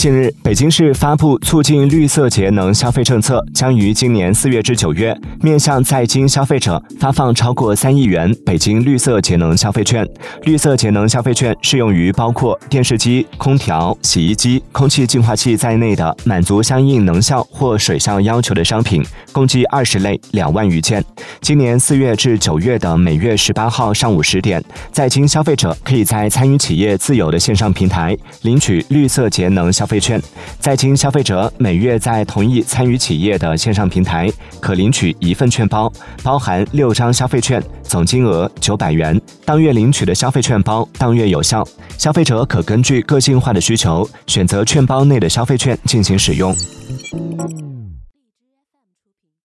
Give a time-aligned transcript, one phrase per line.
[0.00, 10.08] 近日，北京市发布促进绿色节能消费政策，将于今年四月至九月，面向在京消费者发放超过三亿元北京绿色节能消费券。
[10.44, 21.04] 绿色节能消费券适用于包括电视机、空调、洗衣机、空气净化器在内的满足相应能效或水效要求的商品，共计二十类，两万余件。
[21.42, 29.89] 今年四月至九月的每月十八号上午十点，在京消费者可以在参与企业自有的线上平台领取绿色节能消。
[29.90, 30.22] 费券，
[30.60, 35.92] 在经消费者每月在同意参与企业的线上平台，可领取一份券包，
[36.22, 39.20] 包含六张消费券，总金额九百元。
[39.44, 41.66] 当月领取的消费券包当月有效，
[41.98, 46.54] 消费者可根据个性化的需求，选择券包内的消费券进行使用。